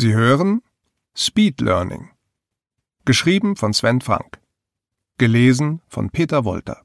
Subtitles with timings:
[0.00, 0.62] Sie hören
[1.16, 2.10] Speed Learning.
[3.04, 4.40] Geschrieben von Sven Frank.
[5.18, 6.84] Gelesen von Peter Wolter.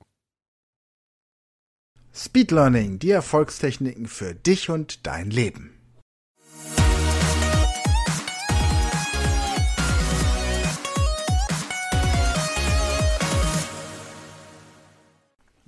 [2.11, 5.79] Speed Learning, die Erfolgstechniken für dich und dein Leben.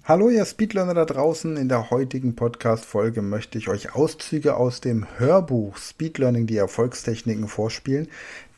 [0.08, 1.58] Hallo ihr Speedlearner da draußen.
[1.58, 8.08] In der heutigen Podcast-Folge möchte ich euch Auszüge aus dem Hörbuch Speedlearning die Erfolgstechniken vorspielen,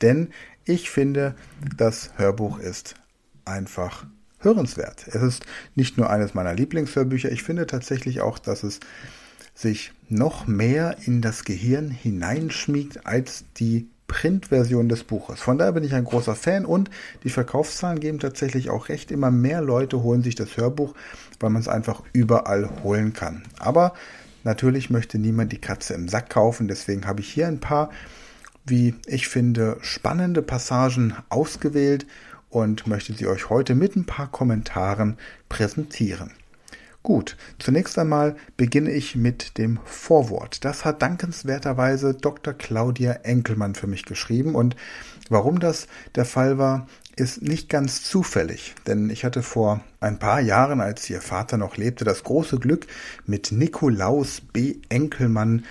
[0.02, 0.33] denn
[0.65, 1.35] ich finde,
[1.77, 2.95] das Hörbuch ist
[3.45, 4.07] einfach
[4.39, 5.07] hörenswert.
[5.07, 8.81] Es ist nicht nur eines meiner Lieblingshörbücher, ich finde tatsächlich auch, dass es
[9.55, 15.39] sich noch mehr in das Gehirn hineinschmiegt als die Printversion des Buches.
[15.39, 16.89] Von daher bin ich ein großer Fan und
[17.23, 19.11] die Verkaufszahlen geben tatsächlich auch recht.
[19.11, 20.95] Immer mehr Leute holen sich das Hörbuch,
[21.39, 23.44] weil man es einfach überall holen kann.
[23.59, 23.94] Aber
[24.44, 26.67] natürlich möchte niemand die Katze im Sack kaufen.
[26.67, 27.91] Deswegen habe ich hier ein paar,
[28.66, 32.08] wie ich finde, spannende Passagen ausgewählt
[32.50, 35.17] und möchte sie euch heute mit ein paar Kommentaren
[35.50, 36.31] präsentieren.
[37.08, 40.66] Gut, zunächst einmal beginne ich mit dem Vorwort.
[40.66, 42.53] Das hat dankenswerterweise Dr.
[42.53, 44.75] Claudia Enkelmann für mich geschrieben und
[45.30, 46.85] warum das der Fall war,
[47.16, 51.78] ist nicht ganz zufällig, denn ich hatte vor ein paar Jahren, als ihr Vater noch
[51.78, 52.88] lebte, das große Glück,
[53.25, 54.75] mit Nikolaus B.
[54.89, 55.63] Enkelmann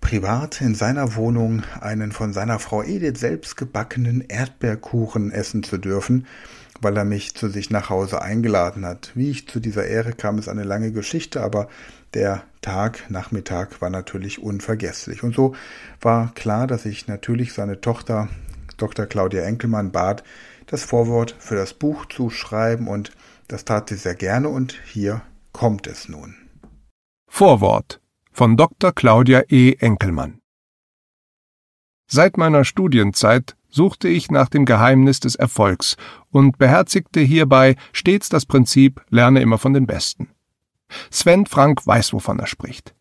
[0.00, 6.26] privat in seiner Wohnung einen von seiner Frau Edith selbst gebackenen Erdbeerkuchen essen zu dürfen
[6.80, 9.12] weil er mich zu sich nach Hause eingeladen hat.
[9.14, 11.68] Wie ich zu dieser Ehre kam, ist eine lange Geschichte, aber
[12.14, 15.22] der Tag, Nachmittag war natürlich unvergesslich.
[15.22, 15.54] Und so
[16.00, 18.28] war klar, dass ich natürlich seine Tochter,
[18.76, 19.06] Dr.
[19.06, 20.24] Claudia Enkelmann, bat,
[20.66, 23.12] das Vorwort für das Buch zu schreiben und
[23.48, 25.22] das tat sie sehr gerne und hier
[25.52, 26.36] kommt es nun.
[27.28, 28.00] Vorwort
[28.40, 28.92] von Dr.
[28.92, 29.74] Claudia E.
[29.80, 30.40] Enkelmann
[32.06, 35.98] Seit meiner Studienzeit suchte ich nach dem Geheimnis des Erfolgs
[36.30, 40.30] und beherzigte hierbei stets das Prinzip Lerne immer von den Besten.
[41.10, 42.94] Sven Frank weiß, wovon er spricht.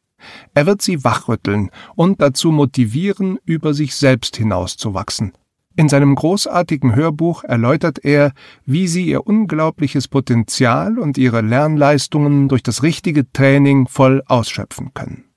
[0.56, 5.32] Er wird sie wachrütteln und dazu motivieren, über sich selbst hinauszuwachsen.
[5.78, 8.34] In seinem großartigen Hörbuch erläutert er,
[8.66, 15.29] wie sie ihr unglaubliches Potenzial und ihre Lernleistungen durch das richtige Training voll ausschöpfen können.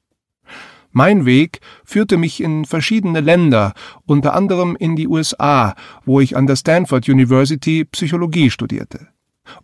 [0.93, 3.73] Mein Weg führte mich in verschiedene Länder,
[4.07, 9.09] unter anderem in die USA, wo ich an der Stanford University Psychologie studierte.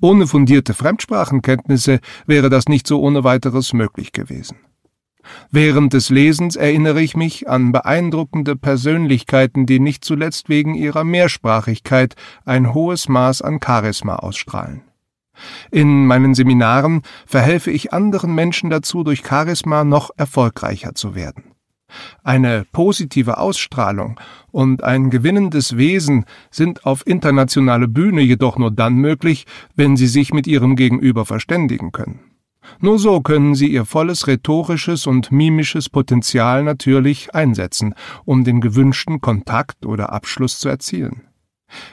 [0.00, 4.56] Ohne fundierte Fremdsprachenkenntnisse wäre das nicht so ohne weiteres möglich gewesen.
[5.50, 12.14] Während des Lesens erinnere ich mich an beeindruckende Persönlichkeiten, die nicht zuletzt wegen ihrer Mehrsprachigkeit
[12.46, 14.87] ein hohes Maß an Charisma ausstrahlen.
[15.70, 21.44] In meinen Seminaren verhelfe ich anderen Menschen dazu, durch Charisma noch erfolgreicher zu werden.
[22.22, 29.46] Eine positive Ausstrahlung und ein gewinnendes Wesen sind auf internationale Bühne jedoch nur dann möglich,
[29.74, 32.20] wenn sie sich mit ihrem Gegenüber verständigen können.
[32.80, 37.94] Nur so können sie ihr volles rhetorisches und mimisches Potenzial natürlich einsetzen,
[38.26, 41.22] um den gewünschten Kontakt oder Abschluss zu erzielen.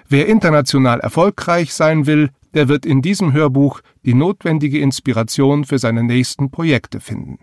[0.07, 6.03] Wer international erfolgreich sein will, der wird in diesem Hörbuch die notwendige Inspiration für seine
[6.03, 7.37] nächsten Projekte finden.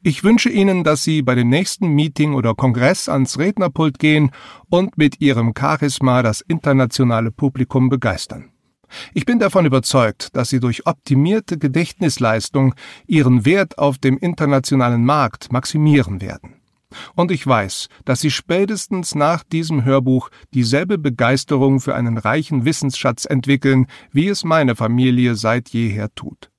[0.00, 4.30] Ich wünsche Ihnen, dass Sie bei dem nächsten Meeting oder Kongress ans Rednerpult gehen
[4.70, 8.52] und mit Ihrem Charisma das internationale Publikum begeistern.
[9.12, 12.74] Ich bin davon überzeugt, dass Sie durch optimierte Gedächtnisleistung
[13.06, 16.57] Ihren Wert auf dem internationalen Markt maximieren werden.
[17.14, 23.26] Und ich weiß, dass Sie spätestens nach diesem Hörbuch dieselbe Begeisterung für einen reichen Wissensschatz
[23.26, 26.50] entwickeln, wie es meine Familie seit jeher tut.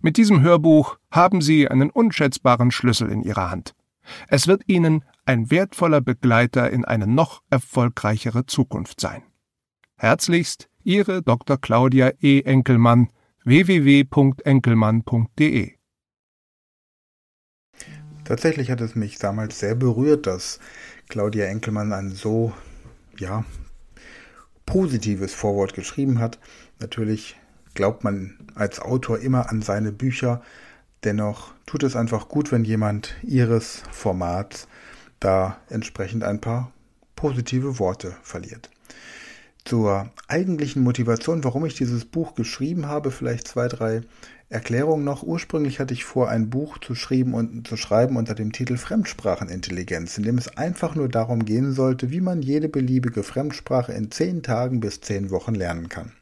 [0.00, 3.74] Mit diesem Hörbuch haben Sie einen unschätzbaren Schlüssel in Ihrer Hand.
[4.28, 9.24] Es wird Ihnen ein wertvoller Begleiter in eine noch erfolgreichere Zukunft sein.
[9.96, 11.58] Herzlichst Ihre Dr.
[11.58, 12.42] Claudia E.
[12.42, 13.08] Enkelmann
[13.44, 15.75] www.enkelmann.de
[18.26, 20.58] Tatsächlich hat es mich damals sehr berührt, dass
[21.08, 22.52] Claudia Enkelmann ein so,
[23.16, 23.44] ja,
[24.66, 26.40] positives Vorwort geschrieben hat.
[26.80, 27.36] Natürlich
[27.74, 30.42] glaubt man als Autor immer an seine Bücher.
[31.04, 34.66] Dennoch tut es einfach gut, wenn jemand ihres Formats
[35.20, 36.72] da entsprechend ein paar
[37.14, 38.70] positive Worte verliert.
[39.66, 44.02] Zur eigentlichen Motivation, warum ich dieses Buch geschrieben habe, vielleicht zwei, drei
[44.48, 45.24] Erklärungen noch.
[45.24, 50.22] Ursprünglich hatte ich vor, ein Buch zu, und, zu schreiben unter dem Titel Fremdsprachenintelligenz, in
[50.22, 54.78] dem es einfach nur darum gehen sollte, wie man jede beliebige Fremdsprache in zehn Tagen
[54.78, 56.12] bis zehn Wochen lernen kann.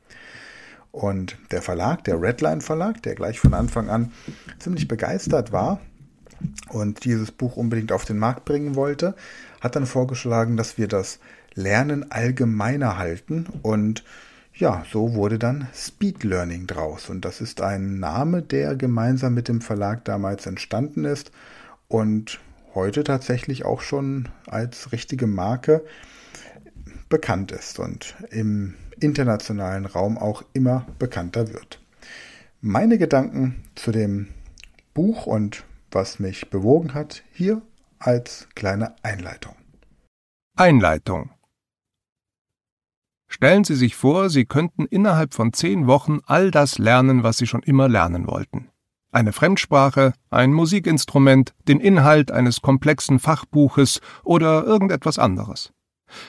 [0.91, 4.11] Und der Verlag, der Redline Verlag, der gleich von Anfang an
[4.58, 5.81] ziemlich begeistert war
[6.70, 9.14] und dieses Buch unbedingt auf den Markt bringen wollte,
[9.61, 11.19] hat dann vorgeschlagen, dass wir das
[11.55, 14.05] Lernen allgemeiner halten und
[14.55, 19.49] ja, so wurde dann Speed Learning draus und das ist ein Name, der gemeinsam mit
[19.49, 21.33] dem Verlag damals entstanden ist
[21.89, 22.41] und
[22.75, 25.85] heute tatsächlich auch schon als richtige Marke
[27.09, 31.81] bekannt ist und im internationalen Raum auch immer bekannter wird.
[32.61, 34.29] Meine Gedanken zu dem
[34.95, 37.62] Buch und was mich bewogen hat, hier
[37.99, 39.55] als kleine Einleitung.
[40.56, 41.31] Einleitung
[43.34, 47.48] Stellen Sie sich vor, Sie könnten innerhalb von zehn Wochen all das lernen, was Sie
[47.48, 48.69] schon immer lernen wollten.
[49.10, 55.72] Eine Fremdsprache, ein Musikinstrument, den Inhalt eines komplexen Fachbuches oder irgendetwas anderes.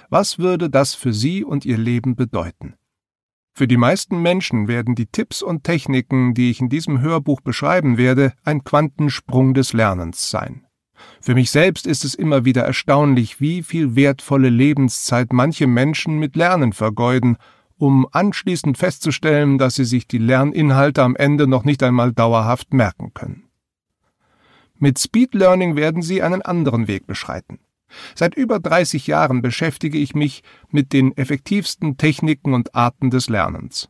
[0.10, 2.74] Was würde das für Sie und Ihr Leben bedeuten?
[3.54, 8.00] Für die meisten Menschen werden die Tipps und Techniken, die ich in diesem Hörbuch beschreiben
[8.00, 10.65] werde, ein Quantensprung des Lernens sein.
[11.22, 16.36] Für mich selbst ist es immer wieder erstaunlich, wie viel wertvolle Lebenszeit manche Menschen mit
[16.36, 17.38] Lernen vergeuden,
[17.78, 23.14] um anschließend festzustellen, dass sie sich die Lerninhalte am Ende noch nicht einmal dauerhaft merken
[23.14, 23.44] können.
[24.78, 27.60] Mit Speed Learning werden sie einen anderen Weg beschreiten.
[28.14, 33.90] Seit über 30 Jahren beschäftige ich mich mit den effektivsten Techniken und Arten des Lernens.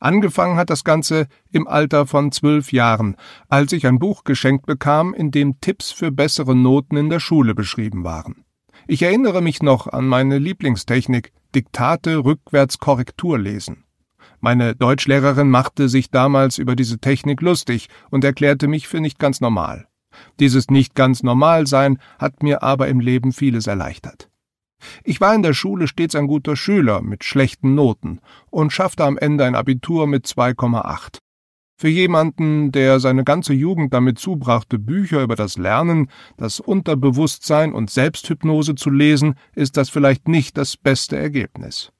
[0.00, 3.16] Angefangen hat das Ganze im Alter von zwölf Jahren,
[3.48, 7.54] als ich ein Buch geschenkt bekam, in dem Tipps für bessere Noten in der Schule
[7.54, 8.44] beschrieben waren.
[8.86, 13.84] Ich erinnere mich noch an meine Lieblingstechnik, Diktate rückwärts Korrektur lesen.
[14.40, 19.40] Meine Deutschlehrerin machte sich damals über diese Technik lustig und erklärte mich für nicht ganz
[19.40, 19.86] normal.
[20.38, 24.28] Dieses nicht ganz normal sein hat mir aber im Leben vieles erleichtert.
[25.04, 28.20] Ich war in der Schule stets ein guter Schüler mit schlechten Noten
[28.50, 31.18] und schaffte am Ende ein Abitur mit 2,8.
[31.76, 37.90] Für jemanden, der seine ganze Jugend damit zubrachte, Bücher über das Lernen, das Unterbewusstsein und
[37.90, 41.90] Selbsthypnose zu lesen, ist das vielleicht nicht das beste Ergebnis.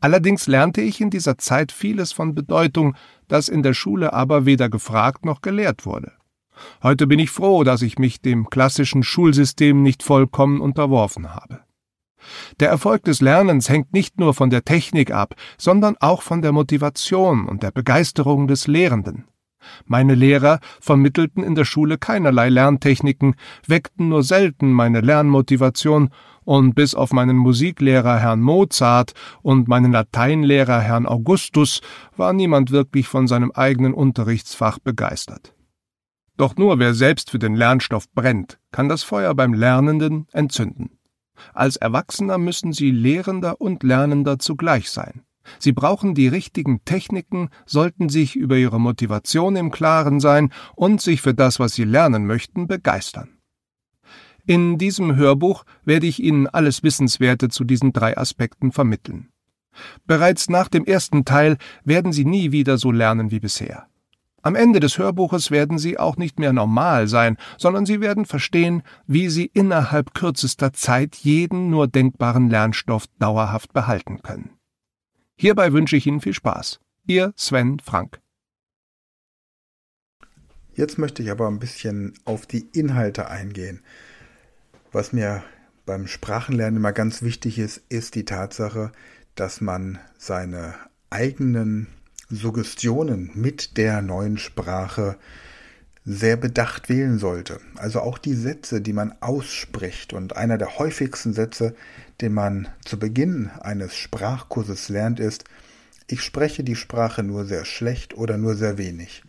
[0.00, 2.94] Allerdings lernte ich in dieser Zeit vieles von Bedeutung,
[3.28, 6.12] das in der Schule aber weder gefragt noch gelehrt wurde.
[6.82, 11.60] Heute bin ich froh, dass ich mich dem klassischen Schulsystem nicht vollkommen unterworfen habe.
[12.60, 16.52] Der Erfolg des Lernens hängt nicht nur von der Technik ab, sondern auch von der
[16.52, 19.24] Motivation und der Begeisterung des Lehrenden.
[19.86, 23.36] Meine Lehrer vermittelten in der Schule keinerlei Lerntechniken,
[23.66, 26.10] weckten nur selten meine Lernmotivation,
[26.44, 31.82] und bis auf meinen Musiklehrer Herrn Mozart und meinen Lateinlehrer Herrn Augustus
[32.16, 35.54] war niemand wirklich von seinem eigenen Unterrichtsfach begeistert.
[36.36, 40.98] Doch nur wer selbst für den Lernstoff brennt, kann das Feuer beim Lernenden entzünden.
[41.54, 45.22] Als Erwachsener müssen sie Lehrender und Lernender zugleich sein.
[45.58, 51.20] Sie brauchen die richtigen Techniken, sollten sich über ihre Motivation im Klaren sein und sich
[51.20, 53.38] für das, was sie lernen möchten, begeistern.
[54.46, 59.28] In diesem Hörbuch werde ich Ihnen alles Wissenswerte zu diesen drei Aspekten vermitteln.
[60.04, 63.86] Bereits nach dem ersten Teil werden Sie nie wieder so lernen wie bisher.
[64.44, 68.82] Am Ende des Hörbuches werden Sie auch nicht mehr normal sein, sondern Sie werden verstehen,
[69.06, 74.50] wie Sie innerhalb kürzester Zeit jeden nur denkbaren Lernstoff dauerhaft behalten können.
[75.36, 76.80] Hierbei wünsche ich Ihnen viel Spaß.
[77.06, 78.20] Ihr Sven Frank.
[80.74, 83.82] Jetzt möchte ich aber ein bisschen auf die Inhalte eingehen.
[84.90, 85.44] Was mir
[85.86, 88.90] beim Sprachenlernen immer ganz wichtig ist, ist die Tatsache,
[89.34, 90.74] dass man seine
[91.10, 91.86] eigenen
[92.32, 95.16] Suggestionen mit der neuen Sprache
[96.04, 97.60] sehr bedacht wählen sollte.
[97.76, 100.12] Also auch die Sätze, die man ausspricht.
[100.12, 101.74] Und einer der häufigsten Sätze,
[102.20, 105.44] den man zu Beginn eines Sprachkurses lernt, ist,
[106.08, 109.22] ich spreche die Sprache nur sehr schlecht oder nur sehr wenig.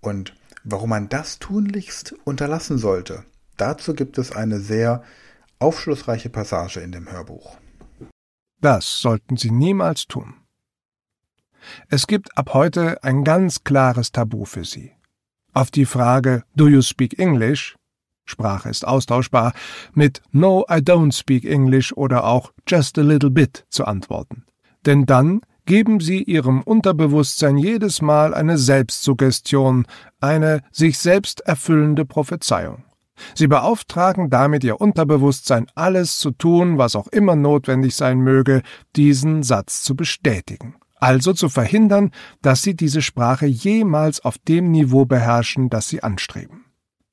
[0.00, 0.34] Und
[0.64, 3.24] warum man das tunlichst unterlassen sollte,
[3.56, 5.02] dazu gibt es eine sehr
[5.58, 7.58] aufschlussreiche Passage in dem Hörbuch.
[8.60, 10.34] Das sollten Sie niemals tun.
[11.88, 14.92] Es gibt ab heute ein ganz klares Tabu für sie.
[15.52, 17.76] Auf die Frage Do you speak English?
[18.26, 19.52] Sprache ist austauschbar,
[19.94, 24.44] mit No, I don't speak English oder auch Just a little bit zu antworten.
[24.84, 29.86] Denn dann geben sie ihrem Unterbewusstsein jedes Mal eine Selbstsuggestion,
[30.20, 32.84] eine sich selbst erfüllende Prophezeiung.
[33.34, 38.62] Sie beauftragen damit Ihr Unterbewusstsein, alles zu tun, was auch immer notwendig sein möge,
[38.94, 40.76] diesen Satz zu bestätigen.
[40.98, 42.10] Also zu verhindern,
[42.42, 46.64] dass Sie diese Sprache jemals auf dem Niveau beherrschen, das Sie anstreben.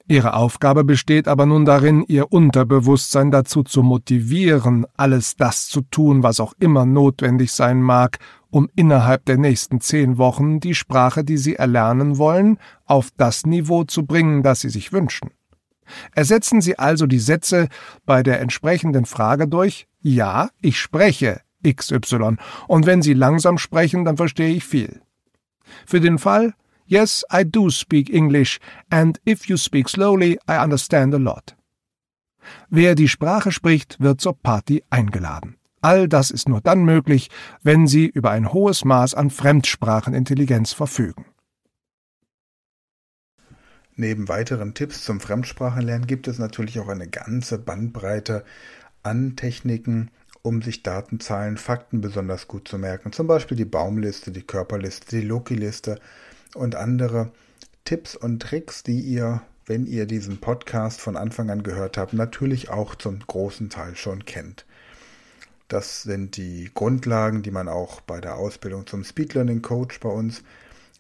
[0.08, 6.24] Ihre Aufgabe besteht aber nun darin, Ihr Unterbewusstsein dazu zu motivieren, alles das zu tun,
[6.24, 11.38] was auch immer notwendig sein mag, um innerhalb der nächsten zehn Wochen die Sprache, die
[11.38, 15.32] Sie erlernen wollen, auf das Niveau zu bringen, das Sie sich wünschen.
[16.13, 17.68] Ersetzen Sie also die Sätze
[18.06, 24.17] bei der entsprechenden Frage durch Ja, ich spreche XY, und wenn Sie langsam sprechen, dann
[24.17, 25.01] verstehe ich viel.
[25.86, 26.53] Für den Fall
[26.86, 31.55] Yes, I do speak English, and if you speak slowly, I understand a lot.
[32.70, 35.55] Wer die Sprache spricht, wird zur Party eingeladen.
[35.82, 37.29] All das ist nur dann möglich,
[37.62, 41.25] wenn Sie über ein hohes Maß an Fremdsprachenintelligenz verfügen.
[43.96, 48.43] Neben weiteren Tipps zum Fremdsprachenlernen gibt es natürlich auch eine ganze Bandbreite
[49.03, 50.10] an Techniken,
[50.44, 53.12] um sich Datenzahlen, Fakten besonders gut zu merken.
[53.14, 56.00] Zum Beispiel die Baumliste, die Körperliste, die Loki-Liste
[56.54, 57.32] und andere
[57.86, 62.70] Tipps und Tricks, die ihr, wenn ihr diesen Podcast von Anfang an gehört habt, natürlich
[62.70, 64.66] auch zum großen Teil schon kennt.
[65.70, 70.10] Das sind die Grundlagen, die man auch bei der Ausbildung zum Speed Learning Coach bei
[70.10, 70.44] uns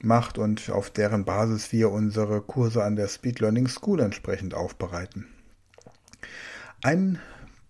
[0.01, 5.27] macht und auf deren Basis wir unsere Kurse an der Speed Learning School entsprechend aufbereiten.
[6.81, 7.19] Ein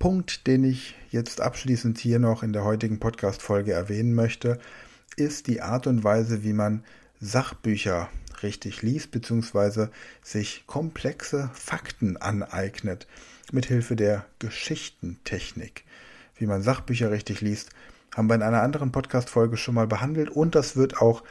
[0.03, 4.59] Punkt, den ich jetzt abschließend hier noch in der heutigen Podcast-Folge erwähnen möchte,
[5.15, 6.83] ist die Art und Weise, wie man
[7.21, 8.09] Sachbücher
[8.41, 9.91] richtig liest, beziehungsweise
[10.21, 13.07] sich komplexe Fakten aneignet,
[13.53, 15.85] mithilfe der Geschichtentechnik.
[16.35, 17.69] Wie man Sachbücher richtig liest,
[18.13, 21.23] haben wir in einer anderen Podcast-Folge schon mal behandelt und das wird auch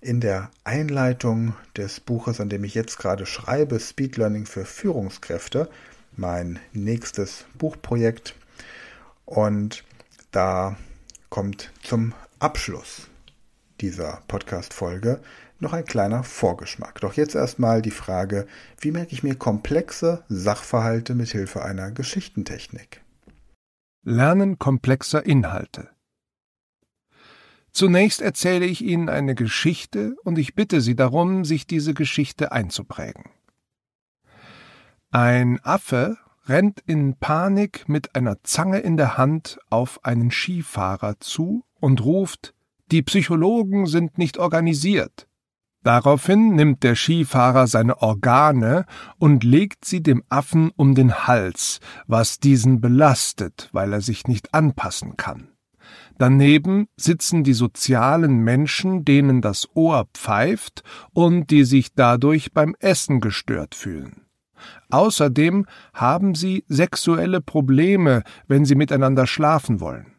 [0.00, 5.68] in der Einleitung des Buches, an dem ich jetzt gerade schreibe, Speed Learning für Führungskräfte,
[6.16, 8.34] mein nächstes Buchprojekt.
[9.24, 9.84] Und
[10.30, 10.76] da
[11.30, 13.08] kommt zum Abschluss
[13.80, 15.20] dieser Podcast-Folge
[15.58, 17.00] noch ein kleiner Vorgeschmack.
[17.00, 18.46] Doch jetzt erstmal die Frage,
[18.80, 23.02] wie merke ich mir komplexe Sachverhalte mit Hilfe einer Geschichtentechnik?
[24.04, 25.90] Lernen komplexer Inhalte.
[27.72, 33.24] Zunächst erzähle ich Ihnen eine Geschichte und ich bitte Sie darum, sich diese Geschichte einzuprägen.
[35.18, 41.64] Ein Affe rennt in Panik mit einer Zange in der Hand auf einen Skifahrer zu
[41.80, 42.52] und ruft
[42.90, 45.26] Die Psychologen sind nicht organisiert.
[45.82, 48.84] Daraufhin nimmt der Skifahrer seine Organe
[49.16, 54.52] und legt sie dem Affen um den Hals, was diesen belastet, weil er sich nicht
[54.52, 55.48] anpassen kann.
[56.18, 60.82] Daneben sitzen die sozialen Menschen, denen das Ohr pfeift
[61.14, 64.25] und die sich dadurch beim Essen gestört fühlen.
[64.90, 70.12] Außerdem haben sie sexuelle Probleme, wenn sie miteinander schlafen wollen.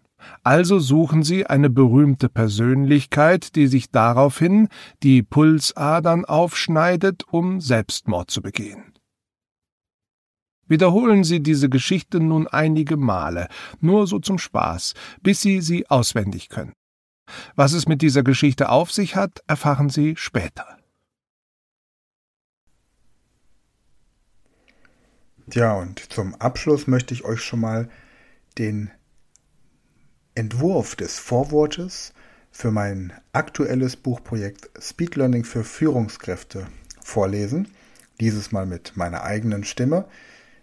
[0.44, 4.68] Also suchen sie eine berühmte Persönlichkeit, die sich daraufhin
[5.04, 8.94] die Pulsadern aufschneidet, um Selbstmord zu begehen.
[10.68, 13.48] Wiederholen Sie diese Geschichte nun einige Male,
[13.80, 16.74] nur so zum Spaß, bis Sie sie auswendig können.
[17.56, 20.78] Was es mit dieser Geschichte auf sich hat, erfahren Sie später.
[25.54, 27.90] Ja, und zum Abschluss möchte ich euch schon mal
[28.58, 28.92] den
[30.36, 32.14] Entwurf des Vorwortes
[32.52, 36.68] für mein aktuelles Buchprojekt Speed Learning für Führungskräfte
[37.02, 37.70] vorlesen.
[38.20, 40.06] Dieses Mal mit meiner eigenen Stimme.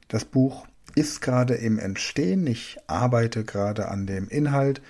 [0.09, 2.47] Das Buch ist gerade im Entstehen.
[2.47, 4.83] Ich arbeite gerade an dem Inhalt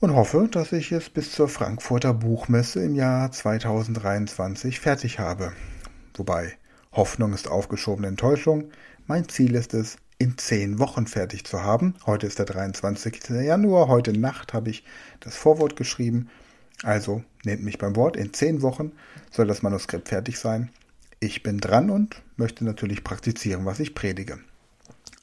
[0.00, 5.52] und hoffe, dass ich es bis zur Frankfurter Buchmesse im Jahr 2023 fertig habe.
[6.14, 6.56] Wobei
[6.98, 8.72] Hoffnung ist aufgeschobene Enttäuschung.
[9.06, 11.94] Mein Ziel ist es, in zehn Wochen fertig zu haben.
[12.06, 13.28] Heute ist der 23.
[13.28, 13.86] Januar.
[13.86, 14.82] Heute Nacht habe ich
[15.20, 16.28] das Vorwort geschrieben.
[16.82, 18.16] Also nehmt mich beim Wort.
[18.16, 18.90] In zehn Wochen
[19.30, 20.70] soll das Manuskript fertig sein.
[21.20, 24.40] Ich bin dran und möchte natürlich praktizieren, was ich predige.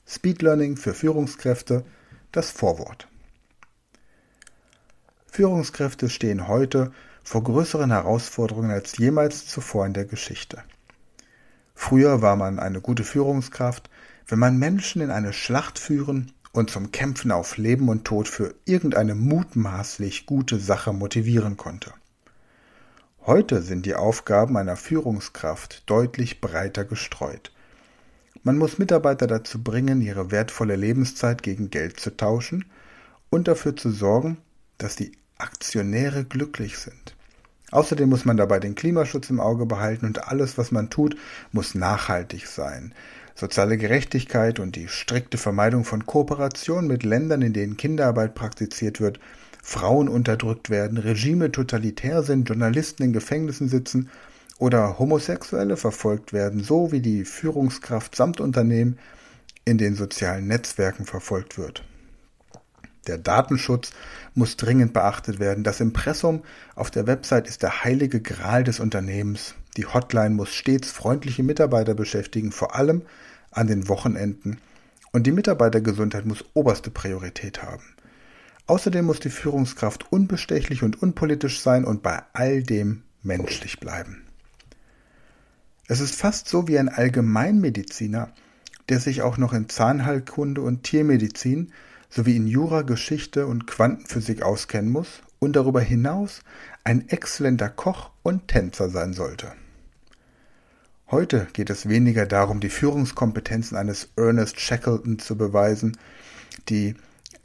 [0.07, 1.83] Speed Learning für Führungskräfte,
[2.31, 3.09] das Vorwort.
[5.27, 10.63] Führungskräfte stehen heute vor größeren Herausforderungen als jemals zuvor in der Geschichte.
[11.75, 13.89] Früher war man eine gute Führungskraft,
[14.27, 18.55] wenn man Menschen in eine Schlacht führen und zum Kämpfen auf Leben und Tod für
[18.65, 21.93] irgendeine mutmaßlich gute Sache motivieren konnte.
[23.25, 27.51] Heute sind die Aufgaben einer Führungskraft deutlich breiter gestreut.
[28.43, 32.65] Man muss Mitarbeiter dazu bringen, ihre wertvolle Lebenszeit gegen Geld zu tauschen
[33.29, 34.37] und dafür zu sorgen,
[34.77, 37.14] dass die Aktionäre glücklich sind.
[37.75, 41.17] Außerdem muss man dabei den Klimaschutz im Auge behalten und alles, was man tut,
[41.51, 42.93] muss nachhaltig sein.
[43.35, 49.19] soziale Gerechtigkeit und die strikte Vermeidung von Kooperation mit Ländern, in denen Kinderarbeit praktiziert wird,
[49.61, 54.09] Frauen unterdrückt werden, Regime totalitär sind, Journalisten in Gefängnissen sitzen
[54.57, 58.97] oder Homosexuelle verfolgt werden, so wie die Führungskraft samt Unternehmen
[59.65, 61.83] in den sozialen Netzwerken verfolgt wird.
[63.07, 63.91] Der Datenschutz
[64.33, 65.63] muss dringend beachtet werden.
[65.63, 66.43] Das Impressum
[66.75, 69.55] auf der Website ist der heilige Gral des Unternehmens.
[69.77, 73.03] Die Hotline muss stets freundliche Mitarbeiter beschäftigen, vor allem
[73.51, 74.57] an den Wochenenden.
[75.11, 77.83] Und die Mitarbeitergesundheit muss oberste Priorität haben.
[78.67, 84.23] Außerdem muss die Führungskraft unbestechlich und unpolitisch sein und bei all dem menschlich bleiben.
[85.87, 88.29] Es ist fast so wie ein Allgemeinmediziner,
[88.89, 91.71] der sich auch noch in Zahnheilkunde und Tiermedizin
[92.15, 96.41] sowie in Jura, Geschichte und Quantenphysik auskennen muss und darüber hinaus
[96.85, 99.51] ein exzellenter Koch und Tänzer sein sollte.
[101.11, 105.97] Heute geht es weniger darum, die Führungskompetenzen eines Ernest Shackleton zu beweisen,
[106.69, 106.95] die,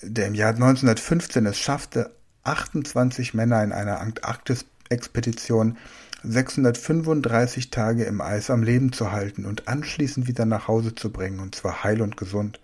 [0.03, 5.77] der im Jahr 1915 es schaffte, 28 Männer in einer Antarktis-Expedition
[6.23, 11.41] 635 Tage im Eis am Leben zu halten und anschließend wieder nach Hause zu bringen,
[11.41, 12.61] und zwar heil und gesund.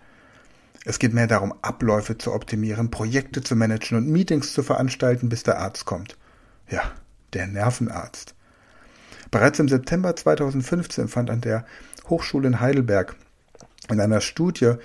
[0.89, 5.43] Es geht mehr darum, Abläufe zu optimieren, Projekte zu managen und Meetings zu veranstalten, bis
[5.43, 6.15] der Arzt kommt.
[6.69, 6.81] Ja,
[7.33, 8.35] der Nervenarzt.
[9.29, 11.65] Bereits im September 2015 fand an der
[12.07, 13.17] Hochschule in Heidelberg
[13.89, 14.75] in einer Studie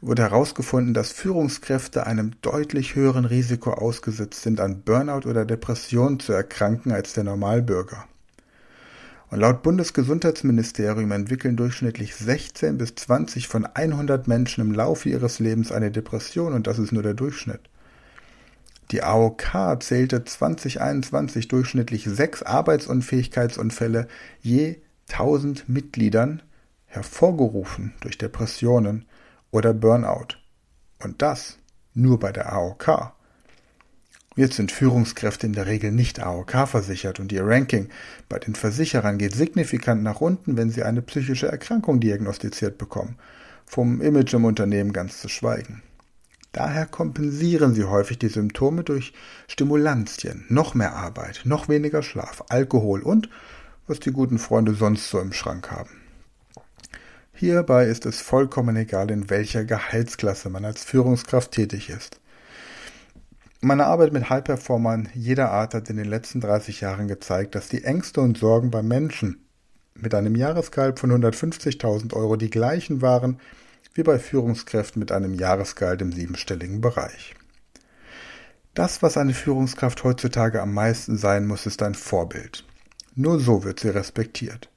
[0.00, 6.32] wurde herausgefunden, dass Führungskräfte einem deutlich höheren Risiko ausgesetzt sind, an Burnout oder Depression zu
[6.32, 8.04] erkranken als der Normalbürger.
[9.30, 15.72] Und laut Bundesgesundheitsministerium entwickeln durchschnittlich 16 bis 20 von 100 Menschen im Laufe ihres Lebens
[15.72, 17.60] eine Depression und das ist nur der Durchschnitt.
[18.92, 24.06] Die AOK zählte 2021 durchschnittlich sechs Arbeitsunfähigkeitsunfälle
[24.42, 24.76] je
[25.08, 26.42] 1000 Mitgliedern,
[26.86, 29.06] hervorgerufen durch Depressionen
[29.50, 30.38] oder Burnout.
[31.02, 31.58] Und das
[31.94, 33.12] nur bei der AOK.
[34.36, 37.88] Jetzt sind Führungskräfte in der Regel nicht AOK versichert und ihr Ranking
[38.28, 43.16] bei den Versicherern geht signifikant nach unten, wenn sie eine psychische Erkrankung diagnostiziert bekommen,
[43.64, 45.82] vom Image im Unternehmen ganz zu schweigen.
[46.52, 49.14] Daher kompensieren sie häufig die Symptome durch
[49.48, 53.30] Stimulantien, noch mehr Arbeit, noch weniger Schlaf, Alkohol und
[53.86, 56.02] was die guten Freunde sonst so im Schrank haben.
[57.32, 62.20] Hierbei ist es vollkommen egal, in welcher Gehaltsklasse man als Führungskraft tätig ist.
[63.62, 67.84] Meine Arbeit mit High-Performern jeder Art hat in den letzten 30 Jahren gezeigt, dass die
[67.84, 69.46] Ängste und Sorgen bei Menschen
[69.94, 73.40] mit einem Jahresgehalt von 150.000 Euro die gleichen waren
[73.94, 77.34] wie bei Führungskräften mit einem Jahresgehalt im siebenstelligen Bereich.
[78.74, 82.62] Das, was eine Führungskraft heutzutage am meisten sein muss, ist ein Vorbild.
[83.14, 84.68] Nur so wird sie respektiert.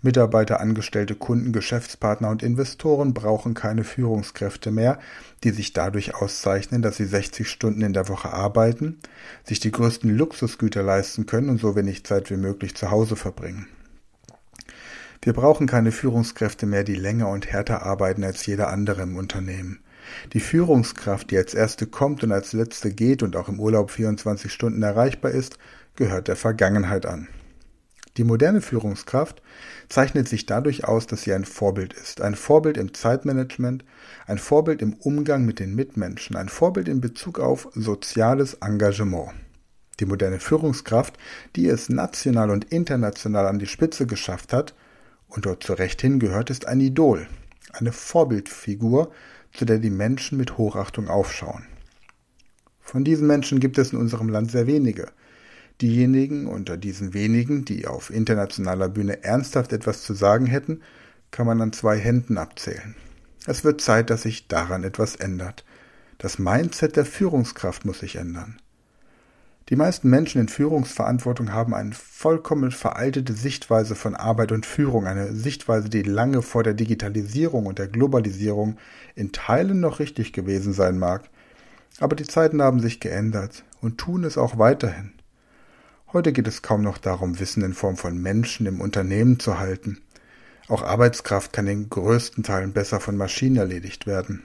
[0.00, 5.00] Mitarbeiter, Angestellte, Kunden, Geschäftspartner und Investoren brauchen keine Führungskräfte mehr,
[5.42, 8.98] die sich dadurch auszeichnen, dass sie 60 Stunden in der Woche arbeiten,
[9.42, 13.66] sich die größten Luxusgüter leisten können und so wenig Zeit wie möglich zu Hause verbringen.
[15.20, 19.80] Wir brauchen keine Führungskräfte mehr, die länger und härter arbeiten als jeder andere im Unternehmen.
[20.32, 24.52] Die Führungskraft, die als erste kommt und als letzte geht und auch im Urlaub 24
[24.52, 25.58] Stunden erreichbar ist,
[25.96, 27.26] gehört der Vergangenheit an.
[28.18, 29.40] Die moderne Führungskraft
[29.88, 32.20] zeichnet sich dadurch aus, dass sie ein Vorbild ist.
[32.20, 33.84] Ein Vorbild im Zeitmanagement,
[34.26, 39.30] ein Vorbild im Umgang mit den Mitmenschen, ein Vorbild in Bezug auf soziales Engagement.
[40.00, 41.16] Die moderne Führungskraft,
[41.54, 44.74] die es national und international an die Spitze geschafft hat
[45.28, 47.28] und dort zurecht hingehört, ist ein Idol,
[47.72, 49.12] eine Vorbildfigur,
[49.52, 51.66] zu der die Menschen mit Hochachtung aufschauen.
[52.80, 55.06] Von diesen Menschen gibt es in unserem Land sehr wenige.
[55.80, 60.82] Diejenigen unter diesen wenigen, die auf internationaler Bühne ernsthaft etwas zu sagen hätten,
[61.30, 62.96] kann man an zwei Händen abzählen.
[63.46, 65.64] Es wird Zeit, dass sich daran etwas ändert.
[66.18, 68.58] Das Mindset der Führungskraft muss sich ändern.
[69.68, 75.34] Die meisten Menschen in Führungsverantwortung haben eine vollkommen veraltete Sichtweise von Arbeit und Führung, eine
[75.34, 78.78] Sichtweise, die lange vor der Digitalisierung und der Globalisierung
[79.14, 81.28] in Teilen noch richtig gewesen sein mag.
[82.00, 85.12] Aber die Zeiten haben sich geändert und tun es auch weiterhin.
[86.10, 90.00] Heute geht es kaum noch darum, Wissen in Form von Menschen im Unternehmen zu halten.
[90.66, 94.44] Auch Arbeitskraft kann in größten Teilen besser von Maschinen erledigt werden.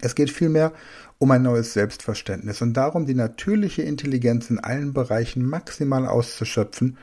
[0.00, 0.72] Es geht vielmehr
[1.18, 6.98] um ein neues Selbstverständnis und darum, die natürliche Intelligenz in allen Bereichen maximal auszuschöpfen,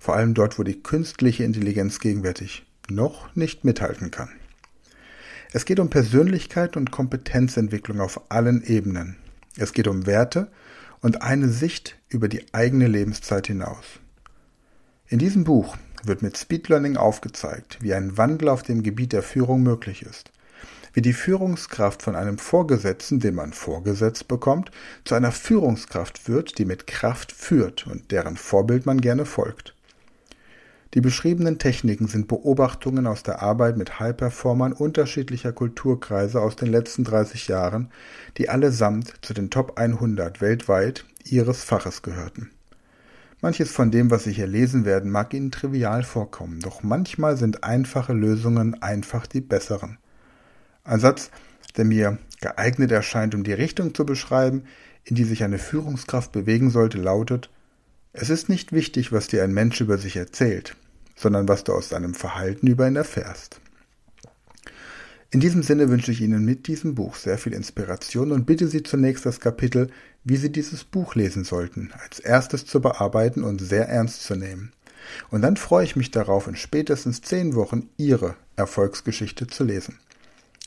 [0.00, 4.30] vor allem dort, wo die künstliche Intelligenz gegenwärtig noch nicht mithalten kann.
[5.52, 9.16] Es geht um Persönlichkeit und Kompetenzentwicklung auf allen Ebenen.
[9.56, 10.48] Es geht um Werte
[11.00, 13.84] und eine Sicht über die eigene Lebenszeit hinaus.
[15.08, 19.22] In diesem Buch wird mit Speed Learning aufgezeigt, wie ein Wandel auf dem Gebiet der
[19.22, 20.30] Führung möglich ist.
[20.92, 24.70] Wie die Führungskraft von einem Vorgesetzten, den man vorgesetzt bekommt,
[25.04, 29.74] zu einer Führungskraft wird, die mit Kraft führt und deren Vorbild man gerne folgt.
[30.94, 37.04] Die beschriebenen Techniken sind Beobachtungen aus der Arbeit mit High-Performern unterschiedlicher Kulturkreise aus den letzten
[37.04, 37.90] 30 Jahren,
[38.38, 42.50] die allesamt zu den Top 100 weltweit ihres Faches gehörten.
[43.42, 47.64] Manches von dem, was Sie hier lesen werden, mag Ihnen trivial vorkommen, doch manchmal sind
[47.64, 49.98] einfache Lösungen einfach die besseren.
[50.84, 51.30] Ein Satz,
[51.76, 54.64] der mir geeignet erscheint, um die Richtung zu beschreiben,
[55.04, 57.50] in die sich eine Führungskraft bewegen sollte, lautet
[58.20, 60.74] Es ist nicht wichtig, was dir ein Mensch über sich erzählt,
[61.14, 63.60] sondern was du aus seinem Verhalten über ihn erfährst.
[65.30, 68.82] In diesem Sinne wünsche ich Ihnen mit diesem Buch sehr viel Inspiration und bitte Sie
[68.82, 69.88] zunächst das Kapitel,
[70.24, 74.72] wie Sie dieses Buch lesen sollten, als erstes zu bearbeiten und sehr ernst zu nehmen.
[75.30, 80.00] Und dann freue ich mich darauf, in spätestens zehn Wochen Ihre Erfolgsgeschichte zu lesen.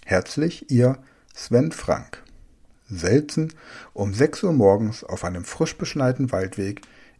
[0.05, 0.99] Herzlich, Ihr
[1.35, 2.23] Sven Frank.
[2.87, 3.49] Selten
[3.91, 6.81] um 6 Uhr morgens auf einem frisch beschneiten Waldweg